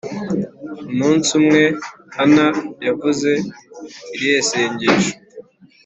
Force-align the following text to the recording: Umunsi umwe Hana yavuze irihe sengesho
Umunsi 0.91 1.29
umwe 1.39 1.61
Hana 2.15 2.47
yavuze 2.87 3.31
irihe 4.15 4.39
sengesho 4.49 5.13